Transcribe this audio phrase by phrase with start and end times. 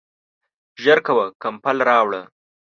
[0.83, 2.21] ژر کوه، کمپل راوړه!